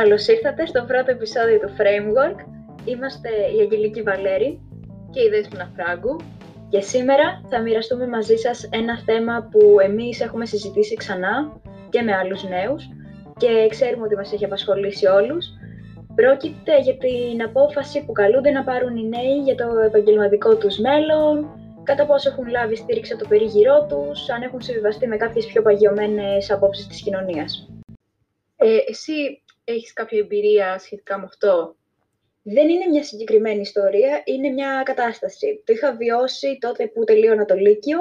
[0.00, 2.38] Καλώς ήρθατε στο πρώτο επεισόδιο του Framework.
[2.84, 4.60] Είμαστε η Αγγελική Βαλέρη
[5.10, 6.16] και η Δέσποινα Φράγκου.
[6.68, 12.12] Και σήμερα θα μοιραστούμε μαζί σας ένα θέμα που εμείς έχουμε συζητήσει ξανά και με
[12.14, 12.88] άλλους νέους
[13.36, 15.46] και ξέρουμε ότι μας έχει απασχολήσει όλους.
[16.14, 21.48] Πρόκειται για την απόφαση που καλούνται να πάρουν οι νέοι για το επαγγελματικό τους μέλλον,
[21.82, 25.62] κατά πόσο έχουν λάβει στήριξη από το περίγυρό τους, αν έχουν συμβιβαστεί με κάποιες πιο
[25.62, 27.68] παγιωμένες απόψεις της κοινωνίας.
[28.56, 31.76] Ε, εσύ έχεις κάποια εμπειρία σχετικά με αυτό;
[32.42, 35.62] Δεν είναι μια συγκεκριμένη ιστορία, είναι μια κατάσταση.
[35.64, 37.98] Το είχα βιώσει τότε που τελείωνα το Λύκειο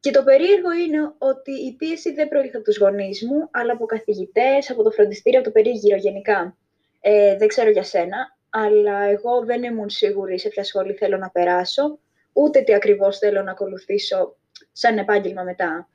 [0.00, 3.86] και το περίεργο είναι ότι η πίεση δεν προήλθε από τους γονείς μου, αλλά από
[3.86, 6.56] καθηγητές, από το φροντιστήριο, από το περίγυρο γενικά.
[7.00, 11.30] Ε, δεν ξέρω για σένα, αλλά εγώ δεν ήμουν σίγουρη σε ποια σχολή θέλω να
[11.30, 11.98] περάσω,
[12.32, 14.36] ούτε τι ακριβώς θέλω να ακολουθήσω
[14.72, 15.88] σαν επάγγελμα μετά.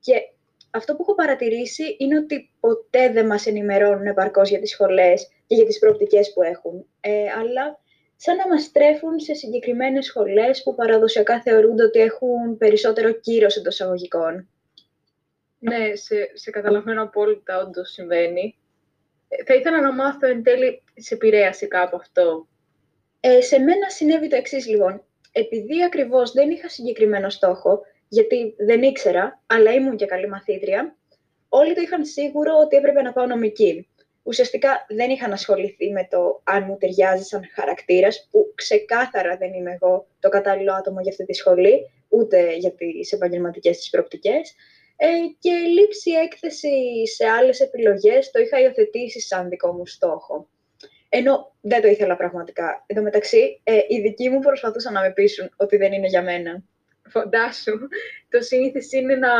[0.00, 0.14] Και
[0.74, 5.54] αυτό που έχω παρατηρήσει είναι ότι ποτέ δεν μας ενημερώνουν επαρκώς για τις σχολές και
[5.54, 7.80] για τις προοπτικές που έχουν, ε, αλλά
[8.16, 13.80] σαν να μας τρέφουν σε συγκεκριμένες σχολές που παραδοσιακά θεωρούνται ότι έχουν περισσότερο κύρος εντός
[13.80, 14.48] αγωγικών.
[15.58, 18.58] Ναι, σε, σε καταλαβαίνω απόλυτα όντως συμβαίνει.
[19.28, 22.48] Ε, θα ήθελα να μάθω εν τέλει σε επηρέασε κάπου αυτό.
[23.20, 25.04] Ε, σε μένα συνέβη το εξής λοιπόν.
[25.32, 27.80] Επειδή ακριβώς δεν είχα συγκεκριμένο στόχο,
[28.16, 30.96] γιατί δεν ήξερα, αλλά ήμουν και καλή μαθήτρια,
[31.48, 33.88] όλοι το είχαν σίγουρο ότι έπρεπε να πάω νομική.
[34.22, 39.72] Ουσιαστικά δεν είχαν ασχοληθεί με το αν μου ταιριάζει σαν χαρακτήρας, που ξεκάθαρα δεν είμαι
[39.72, 44.54] εγώ το κατάλληλο άτομο για αυτή τη σχολή, ούτε για τις επαγγελματικές της προοπτικές.
[44.96, 45.06] Ε,
[45.38, 50.48] και λήψη έκθεση σε άλλες επιλογές το είχα υιοθετήσει σαν δικό μου στόχο.
[51.08, 52.84] Ενώ δεν το ήθελα πραγματικά.
[52.86, 56.22] Εν τω μεταξύ, ε, οι δικοί μου προσπαθούσαν να με πείσουν ότι δεν είναι για
[56.22, 56.64] μένα
[57.08, 57.78] φαντάσου,
[58.28, 59.30] το σύνηθε είναι να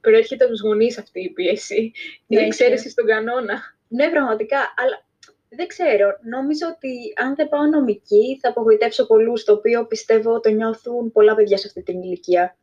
[0.00, 1.92] προέρχεται από τους γονείς αυτή η πίεση.
[2.26, 3.60] Την ναι, εξαίρεση στον κανόνα.
[3.88, 4.58] Ναι, πραγματικά.
[4.76, 5.04] Αλλά
[5.48, 6.08] δεν ξέρω.
[6.22, 11.34] Νόμιζα ότι αν δεν πάω νομική θα απογοητεύσω πολλούς, το οποίο πιστεύω το νιώθουν πολλά
[11.34, 12.56] παιδιά σε αυτή την ηλικία.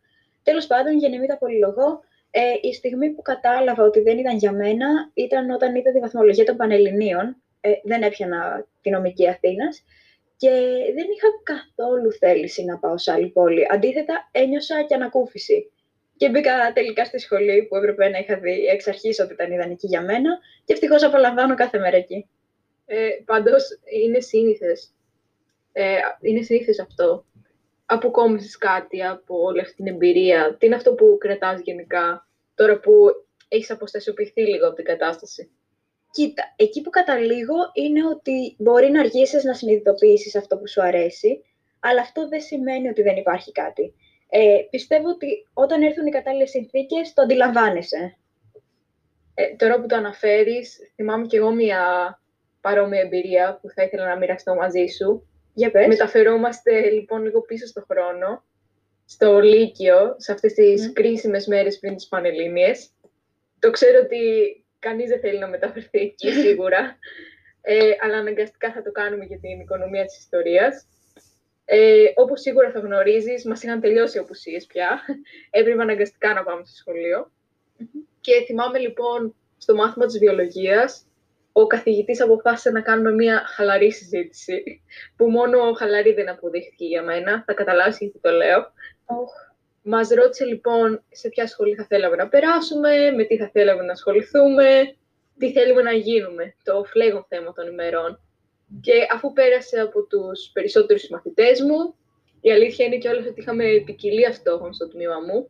[0.43, 4.37] Τέλος πάντων, για να μην τα πολυλογώ, ε, η στιγμή που κατάλαβα ότι δεν ήταν
[4.37, 7.35] για μένα ήταν όταν είδα τη βαθμολογία των Πανελληνίων.
[7.61, 9.83] Ε, δεν έπιανα τη νομική Αθήνας
[10.37, 10.49] και
[10.95, 13.67] δεν είχα καθόλου θέληση να πάω σε άλλη πόλη.
[13.69, 15.71] Αντίθετα, ένιωσα και ανακούφιση.
[16.17, 19.87] Και μπήκα τελικά στη σχολή που έπρεπε να είχα δει εξ αρχής ότι ήταν ιδανική
[19.87, 22.29] για μένα και ευτυχώς απολαμβάνω κάθε μέρα εκεί.
[22.85, 23.63] Ε, Πάντως
[24.03, 24.91] είναι σύνηθες.
[25.71, 27.25] Ε, είναι σύνηθες αυτό.
[27.85, 30.55] Αποκόμισες κάτι από όλη αυτή την εμπειρία.
[30.59, 32.93] Τι είναι αυτό που κρατάς γενικά τώρα που
[33.47, 35.51] έχεις αποστασιοποιηθεί λίγο από την κατάσταση;
[36.11, 41.43] Κοίτα, εκεί που καταλήγω είναι ότι μπορεί να αργήσεις να συνειδητοποιήσεις αυτό που σου αρέσει,
[41.79, 43.93] αλλά αυτό δεν σημαίνει ότι δεν υπάρχει κάτι.
[44.29, 48.17] Ε, πιστεύω ότι όταν έρθουν οι κατάλληλες συνθήκες, το αντιλαμβάνεσαι.
[49.33, 51.81] Ε, τώρα που το αναφέρεις, θυμάμαι κι εγώ μια
[52.61, 55.27] παρόμοια εμπειρία που θα ήθελα να μοιραστώ μαζί σου.
[55.53, 55.87] Για πες.
[55.87, 58.43] Μεταφερόμαστε λοιπόν λίγο πίσω στο χρόνο,
[59.05, 60.93] στο Λύκειο, σε αυτές τις mm.
[60.93, 62.89] κρίσιμες μέρες πριν τις Πανελλήνιες.
[63.59, 64.19] Το ξέρω ότι
[64.79, 66.97] κανείς δεν θέλει να μεταφερθεί εκεί σίγουρα,
[67.61, 70.87] ε, αλλά αναγκαστικά θα το κάνουμε για την οικονομία της ιστορίας.
[71.65, 75.01] Ε, όπως σίγουρα θα γνωρίζεις, μας είχαν τελειώσει οι οπουσίες πια.
[75.49, 77.31] Έπρεπε αναγκαστικά να πάμε στο σχολείο.
[78.21, 81.05] Και θυμάμαι λοιπόν στο μάθημα της βιολογίας,
[81.51, 84.81] ο καθηγητής αποφάσισε να κάνουμε μια χαλαρή συζήτηση,
[85.15, 87.43] που μόνο χαλαρή δεν αποδείχθηκε για μένα.
[87.45, 88.59] Θα καταλάβεις γιατί το λέω.
[89.05, 89.46] Oh.
[89.89, 93.91] Μας ρώτησε λοιπόν σε ποια σχολή θα θέλαμε να περάσουμε, με τι θα θέλαμε να
[93.91, 94.95] ασχοληθούμε,
[95.37, 98.19] τι θέλουμε να γίνουμε, το φλέγον θέμα των ημερών.
[98.81, 101.95] Και αφού πέρασε από τους περισσότερους μαθητές μου,
[102.41, 105.49] η αλήθεια είναι και όλες ότι είχαμε ποικιλία στόχων στο τμήμα μου,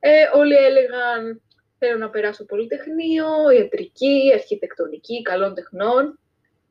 [0.00, 1.42] ε, όλοι έλεγαν
[1.78, 6.18] θέλω να περάσω πολυτεχνείο, ιατρική, αρχιτεκτονική, καλών τεχνών.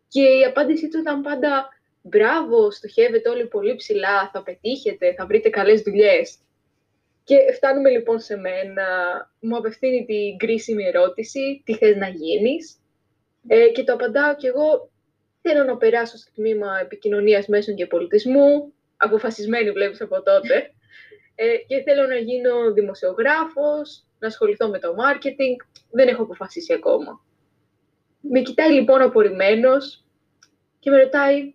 [0.08, 1.70] Και η απάντησή τους ήταν πάντα
[2.02, 6.40] «Μπράβο, στοχεύετε όλοι πολύ ψηλά, θα πετύχετε, θα βρείτε καλές δουλειές».
[7.24, 8.86] Και φτάνουμε λοιπόν σε μένα,
[9.40, 12.76] μου απευθύνει την κρίσιμη ερώτηση, τι θες να γίνεις;
[13.48, 14.90] Ε, και το απαντάω κι εγώ,
[15.42, 20.74] θέλω να περάσω στο τμήμα επικοινωνίας μέσων και πολιτισμού, αποφασισμένη βλέπεις από τότε,
[21.36, 27.26] ε, και θέλω να γίνω δημοσιογράφος, να ασχοληθώ με το marketing, δεν έχω αποφασίσει ακόμα.
[28.22, 30.06] Με κοιτάει λοιπόν απορριμμένος
[30.80, 31.54] και με ρωτάει,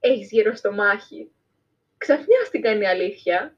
[0.00, 1.30] έχεις γύρω στο μάχη.
[1.98, 3.56] Ξαφνιάστηκα είναι η αλήθεια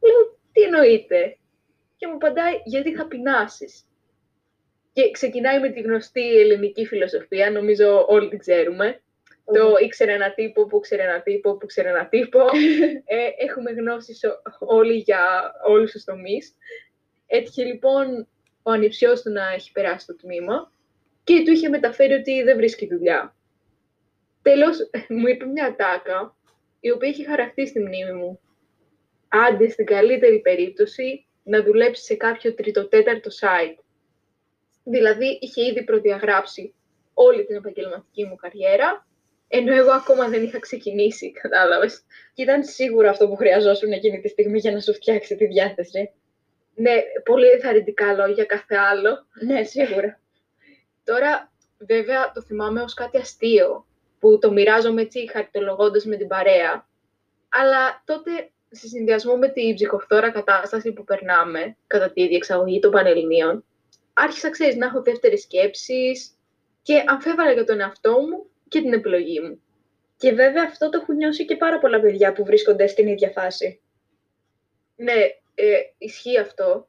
[0.00, 1.36] Λέω, τι εννοείται.
[1.96, 3.66] Και μου απαντάει, γιατί θα πεινάσει.
[4.92, 9.02] Και ξεκινάει με τη γνωστή ελληνική φιλοσοφία, νομίζω όλοι την ξέρουμε.
[9.44, 12.38] Το ήξερε ένα τύπο που ξέρει ένα τύπο που ξέρει ένα τύπο.
[13.04, 14.12] ε, έχουμε γνώσει
[14.58, 16.56] όλοι για όλους τους τομείς.
[17.26, 18.28] Έτυχε λοιπόν
[18.62, 20.72] ο ανιψιός του να έχει περάσει το τμήμα
[21.24, 23.36] και του είχε μεταφέρει ότι δεν βρίσκει δουλειά.
[24.42, 26.36] Τέλος, μου είπε μια τάκα,
[26.80, 28.40] η οποία είχε χαραχτεί στη μνήμη μου.
[29.32, 33.78] Άντε, στην καλύτερη περίπτωση, να δουλέψει σε κάποιο τριτοτέταρτο site.
[34.84, 36.74] Δηλαδή, είχε ήδη προδιαγράψει
[37.14, 39.06] όλη την επαγγελματική μου καριέρα,
[39.48, 42.02] ενώ εγώ ακόμα δεν είχα ξεκινήσει, κατάλαβες.
[42.34, 46.10] Και ήταν σίγουρα αυτό που χρειαζόσουν εκείνη τη στιγμή για να σου φτιάξει τη διάθεση.
[46.74, 49.26] Ναι, πολύ ενθαρρυντικά λόγια κάθε άλλο.
[49.46, 50.20] Ναι, σίγουρα.
[51.04, 53.86] Τώρα, βέβαια, το θυμάμαι ως κάτι αστείο,
[54.18, 56.88] που το μοιράζομαι έτσι χαριτολογώντας με την παρέα.
[57.48, 63.64] Αλλά τότε, σε συνδυασμό με την ψυχοφθόρα κατάσταση που περνάμε κατά τη διεξαγωγή των Πανελληνίων,
[64.12, 66.38] άρχισα, ξέρεις, να έχω δεύτερες σκέψεις
[66.82, 69.62] και αμφέβαλα για τον εαυτό μου και την επιλογή μου.
[70.16, 73.80] Και βέβαια αυτό το έχουν νιώσει και πάρα πολλά παιδιά που βρίσκονται στην ίδια φάση.
[74.96, 75.12] Ναι,
[75.54, 76.88] ε, ισχύει αυτό.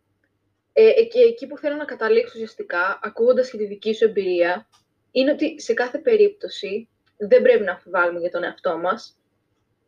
[0.74, 4.68] Ε, ε, και εκεί που θέλω να καταλήξω ουσιαστικά, ακούγοντας και τη δική σου εμπειρία,
[5.12, 9.20] είναι ότι σε κάθε περίπτωση δεν πρέπει να αμφιβάλλουμε για τον εαυτό μας.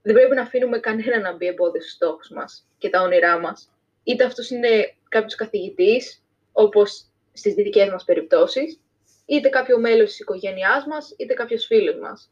[0.05, 3.69] Δεν πρέπει να αφήνουμε κανένα να μπει εμπόδιο στους στόχους μας και τα όνειρά μας.
[4.03, 8.79] Είτε αυτός είναι κάποιος καθηγητής, όπως στις δικές μας περιπτώσεις,
[9.25, 12.31] είτε κάποιο μέλος της οικογένειάς μας, είτε κάποιος φίλος μας.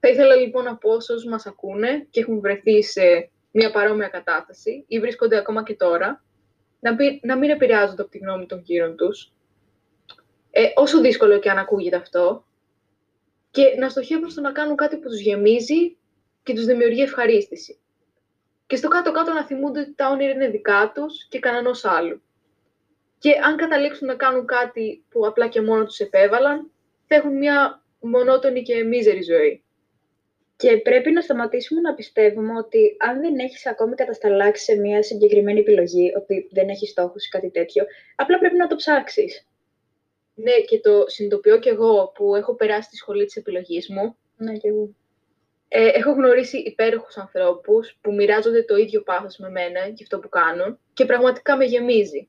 [0.00, 4.84] Θα ήθελα λοιπόν να πω όσους μας ακούνε και έχουν βρεθεί σε μια παρόμοια κατάσταση
[4.88, 6.24] ή βρίσκονται ακόμα και τώρα,
[6.80, 9.32] να, να μην επηρεάζονται από τη γνώμη των γύρων τους,
[10.50, 12.44] ε, όσο δύσκολο και αν ακούγεται αυτό,
[13.50, 15.96] και να στοχεύουν στο να κάνουν κάτι που τους γεμίζει
[16.46, 17.78] και τους δημιουργεί ευχαρίστηση.
[18.66, 22.22] Και στο κάτω-κάτω να θυμούνται ότι τα όνειρα είναι δικά τους και κανένας άλλου.
[23.18, 26.70] Και αν καταλήξουν να κάνουν κάτι που απλά και μόνο τους επέβαλαν,
[27.06, 29.64] θα έχουν μια μονότονη και μίζερη ζωή.
[30.56, 35.60] Και πρέπει να σταματήσουμε να πιστεύουμε ότι αν δεν έχεις ακόμη κατασταλάξει σε μια συγκεκριμένη
[35.60, 37.84] επιλογή, ότι δεν έχεις στόχους ή κάτι τέτοιο,
[38.16, 39.46] απλά πρέπει να το ψάξεις.
[40.34, 44.16] Ναι, και το συνειδητοποιώ κι εγώ που έχω περάσει τη σχολή της επιλογής μου.
[44.36, 44.94] Ναι, κι εγώ.
[45.68, 50.28] Ε, έχω γνωρίσει υπέροχους ανθρώπους που μοιράζονται το ίδιο πάθος με μένα και αυτό που
[50.28, 52.28] κάνουν και πραγματικά με γεμίζει.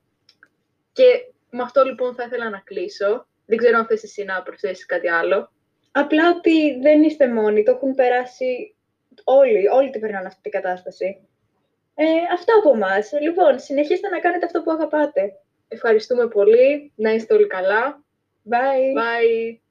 [0.91, 1.03] Και
[1.49, 3.27] με αυτό λοιπόν θα ήθελα να κλείσω.
[3.45, 5.51] Δεν ξέρω αν θες εσύ να προσθέσεις κάτι άλλο.
[5.91, 8.75] Απλά ότι δεν είστε μόνοι, το έχουν περάσει
[9.23, 11.27] όλοι, όλοι την περνάνε αυτή την κατάσταση.
[11.95, 13.11] Ε, αυτό από εμάς.
[13.21, 15.33] Λοιπόν, συνεχίστε να κάνετε αυτό που αγαπάτε.
[15.67, 16.91] Ευχαριστούμε πολύ.
[16.95, 18.03] Να είστε όλοι καλά.
[18.49, 18.99] Bye.
[18.99, 19.66] Bye.